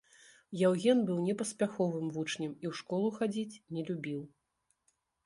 Яўген 0.59 1.01
быў 1.09 1.19
непаспяховым 1.27 2.07
вучнем 2.15 2.51
і 2.55 2.65
ў 2.71 2.79
школу 2.79 3.07
хадзіць 3.19 3.59
не 3.77 3.81
любіў. 3.91 4.21